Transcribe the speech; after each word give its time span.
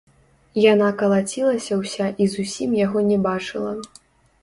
Яна 0.61 0.87
калацілася 1.01 1.73
ўся 1.83 2.09
і 2.25 2.29
зусім 2.35 2.69
яго 2.85 3.07
не 3.15 3.23
бачыла. 3.31 3.81